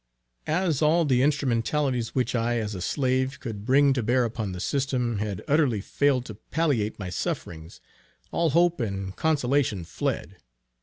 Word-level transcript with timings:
As 0.47 0.81
all 0.81 1.05
the 1.05 1.21
instrumentalities 1.21 2.15
which 2.15 2.33
I 2.33 2.57
as 2.57 2.73
a 2.73 2.81
slave, 2.81 3.39
could 3.39 3.67
bring 3.67 3.93
to 3.93 4.01
bear 4.01 4.23
upon 4.25 4.51
the 4.51 4.59
system, 4.59 5.19
had 5.19 5.43
utterly 5.47 5.79
failed 5.79 6.25
to 6.25 6.33
palliate 6.33 6.97
my 6.97 7.11
sufferings, 7.11 7.79
all 8.31 8.49
hope 8.49 8.79
and 8.81 9.15
consolation 9.15 9.83
fled. 9.83 10.37